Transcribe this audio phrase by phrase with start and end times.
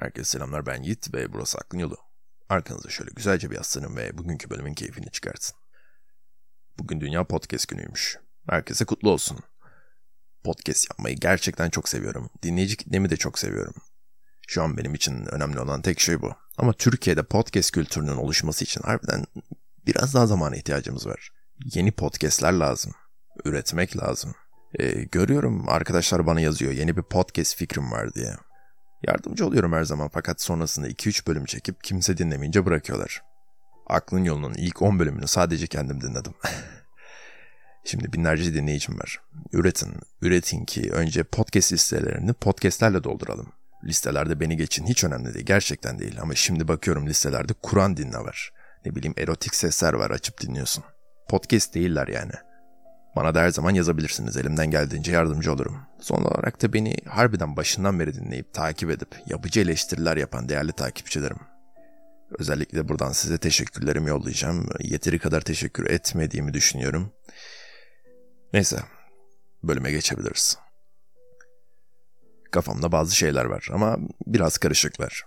[0.00, 1.96] Herkese selamlar ben Yiğit ve burası Aklın Yolu.
[2.48, 5.56] Arkanıza şöyle güzelce bir yaslanın ve bugünkü bölümün keyfini çıkartın.
[6.78, 8.18] Bugün Dünya Podcast Günü'ymüş.
[8.50, 9.38] Herkese kutlu olsun.
[10.44, 12.30] Podcast yapmayı gerçekten çok seviyorum.
[12.42, 13.74] Dinleyici kitlemi de çok seviyorum.
[14.48, 16.34] Şu an benim için önemli olan tek şey bu.
[16.58, 19.24] Ama Türkiye'de podcast kültürünün oluşması için harbiden
[19.86, 21.30] biraz daha zamana ihtiyacımız var.
[21.74, 22.92] Yeni podcastler lazım.
[23.44, 24.34] Üretmek lazım.
[24.78, 28.36] Ee, görüyorum arkadaşlar bana yazıyor yeni bir podcast fikrim var diye.
[29.08, 33.22] Yardımcı oluyorum her zaman fakat sonrasında 2-3 bölüm çekip kimse dinlemeyince bırakıyorlar.
[33.86, 36.34] Aklın yolunun ilk 10 bölümünü sadece kendim dinledim.
[37.84, 39.20] Şimdi binlerce dinleyicim var.
[39.52, 43.52] Üretin, üretin ki önce podcast listelerini podcastlerle dolduralım.
[43.84, 48.52] Listelerde beni geçin hiç önemli değil gerçekten değil ama şimdi bakıyorum listelerde Kur'an dinle var.
[48.84, 50.84] Ne bileyim erotik sesler var açıp dinliyorsun.
[51.28, 52.32] Podcast değiller yani.
[53.16, 54.36] Bana da her zaman yazabilirsiniz.
[54.36, 55.80] Elimden geldiğince yardımcı olurum.
[56.00, 61.38] Son olarak da beni harbiden başından beri dinleyip takip edip yapıcı eleştiriler yapan değerli takipçilerim.
[62.38, 64.68] Özellikle buradan size teşekkürlerimi yollayacağım.
[64.80, 67.12] Yeteri kadar teşekkür etmediğimi düşünüyorum.
[68.52, 68.78] Neyse,
[69.62, 70.58] bölüme geçebiliriz.
[72.50, 75.26] Kafamda bazı şeyler var ama biraz karışıklar.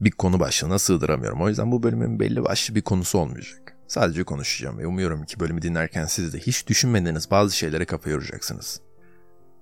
[0.00, 1.42] Bir konu başlığına sığdıramıyorum.
[1.42, 3.71] O yüzden bu bölümün belli başlı bir konusu olmayacak.
[3.92, 8.80] Sadece konuşacağım ve umuyorum ki bölümü dinlerken siz de hiç düşünmediğiniz bazı şeylere kafa yoracaksınız.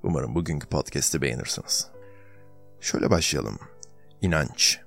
[0.03, 1.89] Umarım bugünkü podcast'i beğenirsiniz.
[2.81, 3.59] Şöyle başlayalım.
[4.23, 4.81] İnanç.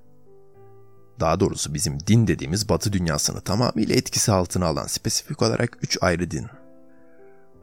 [1.19, 6.31] Daha doğrusu bizim din dediğimiz batı dünyasını tamamıyla etkisi altına alan spesifik olarak üç ayrı
[6.31, 6.47] din.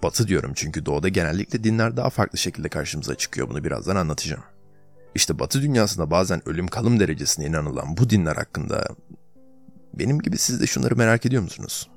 [0.03, 3.49] Batı diyorum çünkü doğuda genellikle dinler daha farklı şekilde karşımıza çıkıyor.
[3.49, 4.45] Bunu birazdan anlatacağım.
[5.15, 8.89] İşte batı dünyasında bazen ölüm kalım derecesine inanılan bu dinler hakkında
[9.95, 11.91] benim gibi siz de şunları merak ediyor musunuz?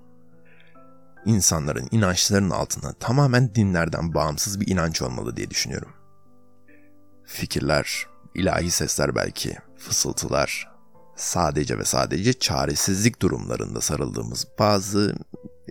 [1.26, 5.94] İnsanların inançlarının altında tamamen dinlerden bağımsız bir inanç olmalı diye düşünüyorum.
[7.26, 8.06] Fikirler,
[8.36, 10.70] ilahi sesler belki, fısıltılar,
[11.16, 15.16] sadece ve sadece çaresizlik durumlarında sarıldığımız bazı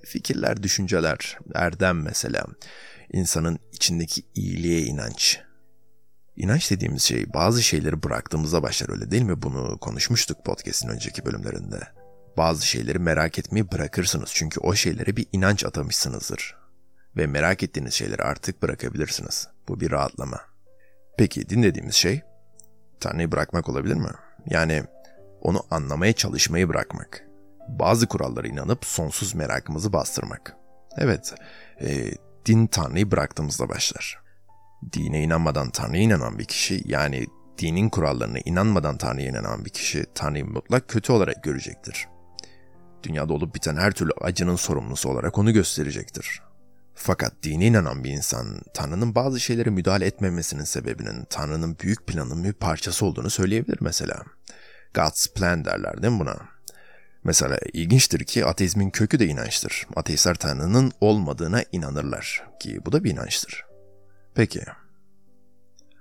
[0.04, 2.46] fikirler, düşünceler, erdem mesela,
[3.12, 5.40] insanın içindeki iyiliğe inanç.
[6.36, 9.42] İnanç dediğimiz şey bazı şeyleri bıraktığımızda başlar öyle değil mi?
[9.42, 12.01] Bunu konuşmuştuk podcast'in önceki bölümlerinde.
[12.36, 16.56] Bazı şeyleri merak etmeyi bırakırsınız çünkü o şeylere bir inanç atamışsınızdır.
[17.16, 19.48] Ve merak ettiğiniz şeyleri artık bırakabilirsiniz.
[19.68, 20.40] Bu bir rahatlama.
[21.18, 22.22] Peki dinlediğimiz şey?
[23.00, 24.10] Tanrı'yı bırakmak olabilir mi?
[24.46, 24.84] Yani
[25.40, 27.24] onu anlamaya çalışmayı bırakmak.
[27.68, 30.56] Bazı kurallara inanıp sonsuz merakımızı bastırmak.
[30.98, 31.34] Evet,
[31.80, 32.10] e,
[32.46, 34.22] din Tanrı'yı bıraktığımızda başlar.
[34.92, 37.26] Dine inanmadan Tanrı'ya inanan bir kişi yani
[37.58, 42.08] dinin kurallarına inanmadan Tanrı'ya inanan bir kişi Tanrı'yı mutlak kötü olarak görecektir.
[43.02, 46.42] Dünyada olup biten her türlü acının sorumlusu olarak onu gösterecektir.
[46.94, 52.52] Fakat dine inanan bir insan Tanrı'nın bazı şeylere müdahale etmemesinin sebebinin Tanrı'nın büyük planının bir
[52.52, 54.22] parçası olduğunu söyleyebilir mesela.
[54.94, 56.36] God's plan derler değil mi buna?
[57.24, 59.86] Mesela ilginçtir ki ateizmin kökü de inançtır.
[59.96, 63.64] Ateistler Tanrı'nın olmadığına inanırlar ki bu da bir inançtır.
[64.34, 64.62] Peki,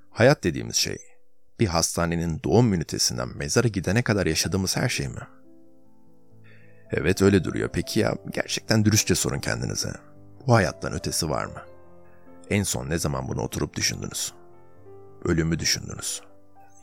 [0.10, 0.98] hayat dediğimiz şey
[1.60, 5.22] bir hastanenin doğum ünitesinden mezara gidene kadar yaşadığımız her şey mi?
[6.94, 7.70] Evet öyle duruyor.
[7.74, 9.94] Peki ya gerçekten dürüstçe sorun kendinize.
[10.48, 11.62] Bu hayattan ötesi var mı?
[12.50, 14.34] En son ne zaman bunu oturup düşündünüz?
[15.26, 16.22] Ölümü düşündünüz.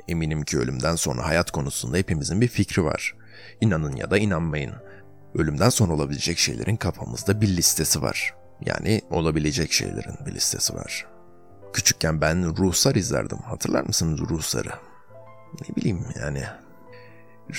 [0.09, 3.15] Eminim ki ölümden sonra hayat konusunda hepimizin bir fikri var.
[3.61, 4.75] İnanın ya da inanmayın.
[5.35, 8.35] Ölümden sonra olabilecek şeylerin kafamızda bir listesi var.
[8.67, 11.07] Yani olabilecek şeylerin bir listesi var.
[11.73, 13.39] Küçükken ben ruhsar izlerdim.
[13.39, 14.71] Hatırlar mısınız ruhsarı?
[15.61, 16.45] Ne bileyim yani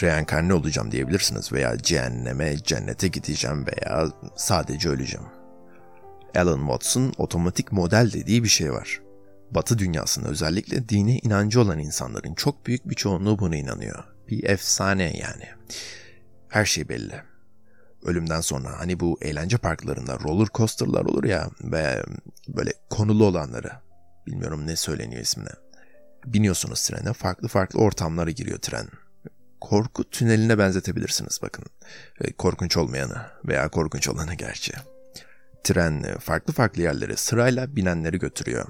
[0.01, 5.25] reenkarne olacağım diyebilirsiniz veya cehenneme, cennete gideceğim veya sadece öleceğim.
[6.35, 9.01] Alan Watts'ın otomatik model dediği bir şey var.
[9.51, 14.03] Batı dünyasında özellikle dine inancı olan insanların çok büyük bir çoğunluğu buna inanıyor.
[14.27, 15.45] Bir efsane yani.
[16.49, 17.21] Her şey belli.
[18.03, 22.03] Ölümden sonra hani bu eğlence parklarında roller coasterlar olur ya ve
[22.47, 23.71] böyle konulu olanları.
[24.27, 25.49] Bilmiyorum ne söyleniyor ismine.
[26.25, 28.87] Biniyorsunuz trene farklı farklı ortamlara giriyor tren
[29.61, 31.65] korku tüneline benzetebilirsiniz bakın.
[32.21, 34.73] E, korkunç olmayanı veya korkunç olanı gerçi.
[35.63, 38.67] Tren e, farklı farklı yerlere sırayla binenleri götürüyor.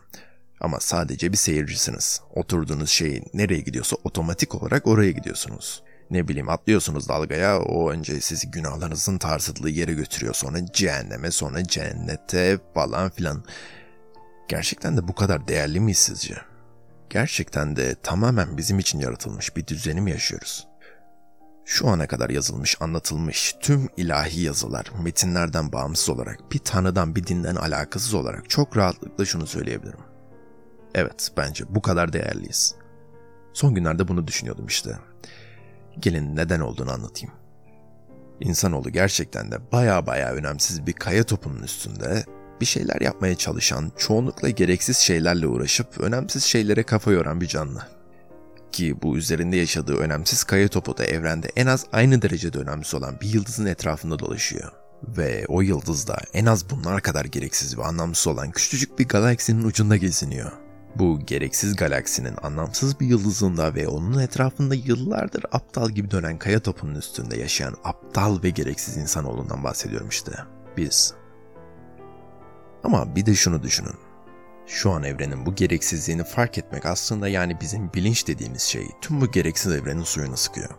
[0.62, 2.22] Ama sadece bir seyircisiniz.
[2.36, 5.84] Oturduğunuz şey nereye gidiyorsa otomatik olarak oraya gidiyorsunuz.
[6.12, 12.60] Ne bileyim atlıyorsunuz dalgaya o önce sizi günahlarınızın tarzıdığı yere götürüyor sonra cehenneme sonra cennete
[12.74, 13.44] falan filan.
[14.48, 16.36] Gerçekten de bu kadar değerli miyiz sizce?
[17.10, 20.69] Gerçekten de tamamen bizim için yaratılmış bir düzeni mi yaşıyoruz?
[21.72, 27.56] Şu ana kadar yazılmış, anlatılmış tüm ilahi yazılar, metinlerden bağımsız olarak, bir tanrıdan bir dinden
[27.56, 30.00] alakasız olarak çok rahatlıkla şunu söyleyebilirim.
[30.96, 32.76] Evet, bence bu kadar değerliyiz.
[33.54, 34.98] Son günlerde bunu düşünüyordum işte.
[36.00, 37.34] Gelin neden olduğunu anlatayım.
[38.40, 42.26] İnsanoğlu gerçekten de baya baya önemsiz bir kaya topunun üstünde
[42.62, 47.99] bir şeyler yapmaya çalışan, çoğunlukla gereksiz şeylerle uğraşıp önemsiz şeylere kafa yoran bir canlı.
[48.72, 53.22] Ki bu üzerinde yaşadığı önemsiz kaya topu da evrende en az aynı derecede önemsiz olan
[53.22, 54.72] bir yıldızın etrafında dolaşıyor.
[55.04, 59.64] Ve o yıldız da en az bunlar kadar gereksiz ve anlamsız olan küçücük bir galaksinin
[59.64, 60.52] ucunda geziniyor.
[60.96, 66.96] Bu gereksiz galaksinin anlamsız bir yıldızında ve onun etrafında yıllardır aptal gibi dönen kaya topunun
[66.96, 70.32] üstünde yaşayan aptal ve gereksiz insanoğlundan bahsediyorum işte.
[70.78, 71.14] Biz.
[72.84, 74.09] Ama bir de şunu düşünün.
[74.70, 79.32] Şu an evrenin bu gereksizliğini fark etmek aslında yani bizim bilinç dediğimiz şey tüm bu
[79.32, 80.70] gereksiz evrenin suyunu sıkıyor.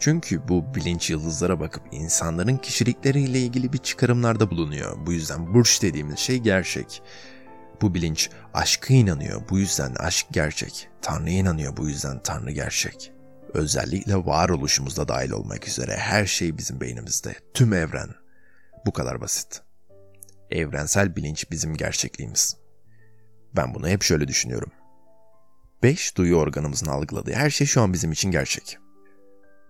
[0.00, 5.06] Çünkü bu bilinç yıldızlara bakıp insanların kişilikleriyle ilgili bir çıkarımlarda bulunuyor.
[5.06, 7.02] Bu yüzden burç dediğimiz şey gerçek.
[7.82, 9.42] Bu bilinç aşka inanıyor.
[9.50, 10.88] Bu yüzden aşk gerçek.
[11.02, 11.76] Tanrı'ya inanıyor.
[11.76, 13.12] Bu yüzden Tanrı gerçek.
[13.54, 17.34] Özellikle varoluşumuzda dahil olmak üzere her şey bizim beynimizde.
[17.54, 18.08] Tüm evren.
[18.86, 19.62] Bu kadar basit.
[20.50, 22.63] Evrensel bilinç bizim gerçekliğimiz.
[23.56, 24.70] Ben bunu hep şöyle düşünüyorum.
[25.82, 28.78] Beş duyu organımızın algıladığı her şey şu an bizim için gerçek.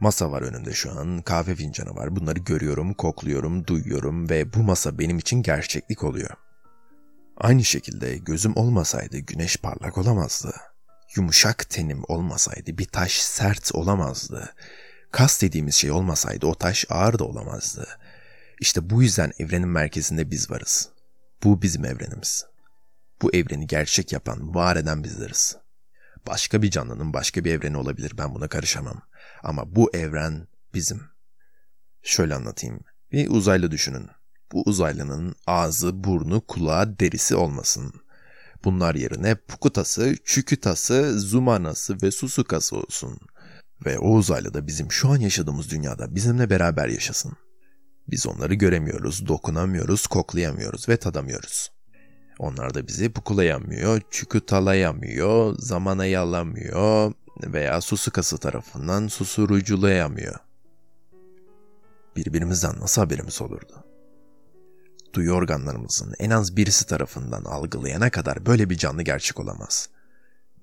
[0.00, 2.16] Masa var önümde şu an, kahve fincanı var.
[2.16, 6.30] Bunları görüyorum, kokluyorum, duyuyorum ve bu masa benim için gerçeklik oluyor.
[7.36, 10.54] Aynı şekilde gözüm olmasaydı güneş parlak olamazdı.
[11.16, 14.54] Yumuşak tenim olmasaydı bir taş sert olamazdı.
[15.10, 17.88] Kas dediğimiz şey olmasaydı o taş ağır da olamazdı.
[18.60, 20.88] İşte bu yüzden evrenin merkezinde biz varız.
[21.44, 22.53] Bu bizim evrenimiz.
[23.24, 25.56] Bu evreni gerçek yapan, var eden bizleriz.
[26.26, 29.02] Başka bir canlının başka bir evreni olabilir ben buna karışamam.
[29.42, 31.02] Ama bu evren bizim.
[32.02, 32.80] Şöyle anlatayım.
[33.12, 34.08] Bir uzaylı düşünün.
[34.52, 37.92] Bu uzaylının ağzı, burnu, kulağı, derisi olmasın.
[38.64, 43.18] Bunlar yerine pukutası, çükütası, zumanası ve susukası olsun.
[43.86, 47.32] Ve o uzaylı da bizim şu an yaşadığımız dünyada bizimle beraber yaşasın.
[48.08, 51.74] Biz onları göremiyoruz, dokunamıyoruz, koklayamıyoruz ve tadamıyoruz.
[52.38, 60.36] Onlar da bizi pukulayamıyor, çükütalayamıyor, zamana yalamıyor veya susukası tarafından susuruculayamıyor.
[62.16, 63.84] Birbirimizden nasıl haberimiz olurdu?
[65.14, 69.88] Duyu organlarımızın en az birisi tarafından algılayana kadar böyle bir canlı gerçek olamaz.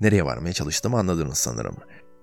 [0.01, 1.77] Nereye varmaya çalıştığımı anladınız sanırım.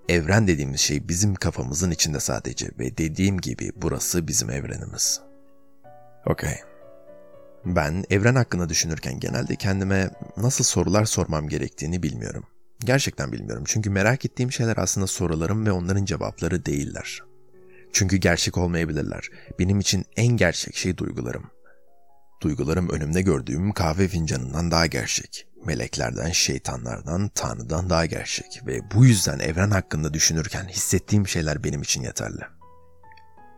[0.08, 5.20] Evren dediğimiz şey bizim kafamızın içinde sadece ve dediğim gibi burası bizim evrenimiz.
[6.26, 6.67] Okey.
[7.64, 12.44] Ben evren hakkında düşünürken genelde kendime nasıl sorular sormam gerektiğini bilmiyorum.
[12.80, 17.22] Gerçekten bilmiyorum çünkü merak ettiğim şeyler aslında sorularım ve onların cevapları değiller.
[17.92, 19.28] Çünkü gerçek olmayabilirler.
[19.58, 21.50] Benim için en gerçek şey duygularım.
[22.42, 25.46] Duygularım önümde gördüğüm kahve fincanından daha gerçek.
[25.64, 32.02] Meleklerden, şeytanlardan, Tanrı'dan daha gerçek ve bu yüzden evren hakkında düşünürken hissettiğim şeyler benim için
[32.02, 32.42] yeterli.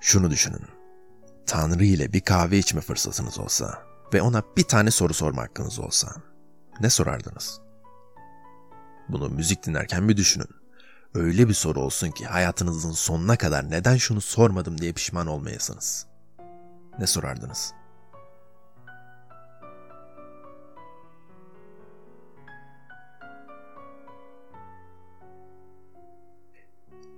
[0.01, 0.67] Şunu düşünün.
[1.47, 6.09] Tanrı ile bir kahve içme fırsatınız olsa ve ona bir tane soru sorma hakkınız olsa
[6.81, 7.61] ne sorardınız?
[9.09, 10.49] Bunu müzik dinlerken bir düşünün.
[11.15, 16.07] Öyle bir soru olsun ki hayatınızın sonuna kadar neden şunu sormadım diye pişman olmayasınız.
[16.99, 17.75] Ne sorardınız?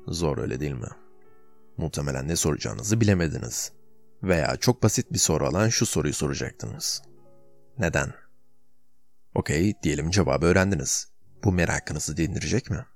[0.07, 0.89] Zor öyle değil mi?
[1.77, 3.73] Muhtemelen ne soracağınızı bilemediniz.
[4.23, 7.03] Veya çok basit bir soru alan şu soruyu soracaktınız.
[7.79, 8.15] Neden?
[9.35, 11.09] Okey, diyelim cevabı öğrendiniz.
[11.45, 12.87] Bu merakınızı dindirecek mi?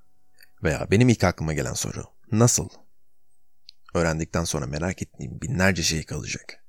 [0.63, 2.05] Veya benim ilk aklıma gelen soru.
[2.33, 2.69] Nasıl?
[3.95, 6.65] Öğrendikten sonra merak ettiğim binlerce şey kalacak.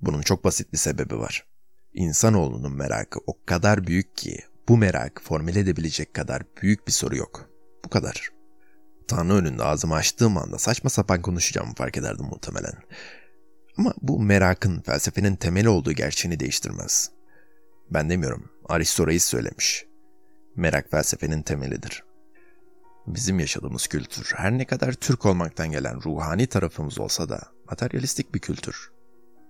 [0.00, 1.46] Bunun çok basit bir sebebi var.
[1.94, 7.50] İnsanoğlunun merakı o kadar büyük ki bu merak formüle edebilecek kadar büyük bir soru yok.
[7.84, 8.30] Bu kadar.
[9.08, 12.74] Tanrı önünde ağzımı açtığım anda saçma sapan konuşacağımı fark ederdim muhtemelen.
[13.78, 17.10] Ama bu merakın felsefenin temeli olduğu gerçeğini değiştirmez.
[17.90, 19.86] Ben demiyorum, Aristo söylemiş.
[20.56, 22.04] Merak felsefenin temelidir.
[23.06, 28.40] Bizim yaşadığımız kültür her ne kadar Türk olmaktan gelen ruhani tarafımız olsa da materyalistik bir
[28.40, 28.90] kültür.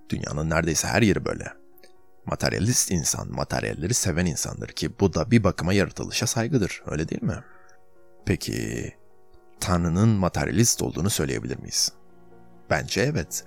[0.08, 1.52] Dünyanın neredeyse her yeri böyle.
[2.26, 7.44] Materyalist insan, materyalleri seven insandır ki bu da bir bakıma yaratılışa saygıdır, öyle değil mi?
[8.26, 8.92] Peki,
[9.60, 11.92] Tanrı'nın materyalist olduğunu söyleyebilir miyiz?
[12.70, 13.44] Bence evet.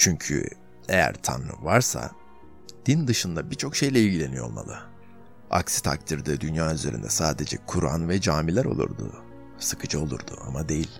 [0.00, 0.44] Çünkü
[0.88, 2.10] eğer Tanrı varsa
[2.86, 4.78] din dışında birçok şeyle ilgileniyor olmalı.
[5.50, 9.12] Aksi takdirde dünya üzerinde sadece Kur'an ve camiler olurdu.
[9.58, 10.90] Sıkıcı olurdu ama değil.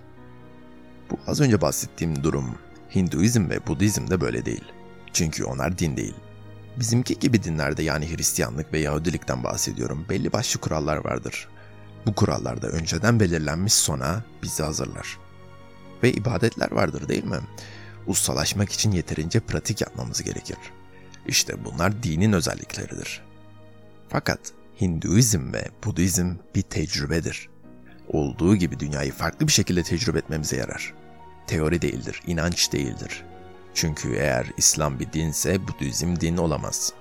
[1.11, 2.55] Bu az önce bahsettiğim durum
[2.95, 4.65] Hinduizm ve Budizm de böyle değil.
[5.13, 6.15] Çünkü onlar din değil.
[6.79, 11.47] Bizimki gibi dinlerde yani Hristiyanlık ve Yahudilikten bahsediyorum belli başlı kurallar vardır.
[12.05, 15.17] Bu kurallarda önceden belirlenmiş sona bizi hazırlar.
[16.03, 17.39] Ve ibadetler vardır değil mi?
[18.07, 20.57] Ustalaşmak için yeterince pratik yapmamız gerekir.
[21.27, 23.21] İşte bunlar dinin özellikleridir.
[24.09, 24.39] Fakat
[24.81, 27.49] Hinduizm ve Budizm bir tecrübedir.
[28.07, 30.93] Olduğu gibi dünyayı farklı bir şekilde tecrübe etmemize yarar.
[31.47, 33.23] Teori değildir, inanç değildir.
[33.73, 36.93] Çünkü eğer İslam bir dinse Budizm din olamaz.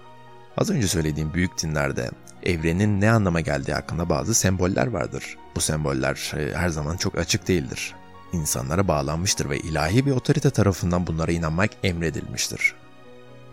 [0.56, 2.10] Az önce söylediğim büyük dinlerde
[2.42, 5.36] evrenin ne anlama geldiği hakkında bazı semboller vardır.
[5.56, 7.94] Bu semboller e, her zaman çok açık değildir.
[8.32, 12.74] İnsanlara bağlanmıştır ve ilahi bir otorite tarafından bunlara inanmak emredilmiştir.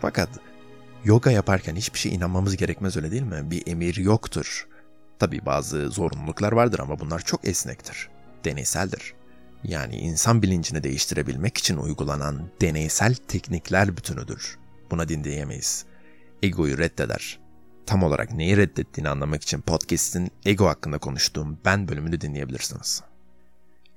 [0.02, 0.30] Fakat
[1.04, 3.52] yoga yaparken hiçbir şey inanmamız gerekmez öyle değil mi?
[3.52, 4.68] Bir emir yoktur.
[5.20, 8.10] Tabi bazı zorunluluklar vardır ama bunlar çok esnektir.
[8.46, 9.14] Deneyseldir.
[9.64, 14.58] Yani insan bilincini değiştirebilmek için uygulanan deneysel teknikler bütünüdür.
[14.92, 15.86] Buna din diyemeyiz.
[16.44, 17.40] Egoyu reddeder.
[17.86, 23.04] Tam olarak neyi reddettiğini anlamak için podcast'in ego hakkında konuştuğum ben bölümünü dinleyebilirsiniz.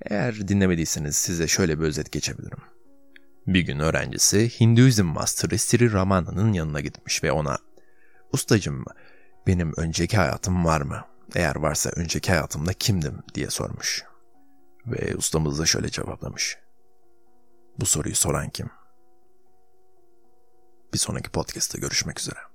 [0.02, 2.58] Eğer dinlemediyseniz size şöyle bir özet geçebilirim.
[3.46, 7.58] Bir gün öğrencisi Hinduizm Master'ı Sri Ramana'nın yanına gitmiş ve ona
[8.32, 8.84] ''Ustacım
[9.46, 11.04] benim önceki hayatım var mı?
[11.34, 14.04] Eğer varsa önceki hayatımda kimdim?'' diye sormuş.
[14.86, 16.58] Ve ustamız da şöyle cevaplamış.
[17.80, 18.70] Bu soruyu soran kim?
[20.92, 22.49] Bir sonraki podcast'ta görüşmek üzere.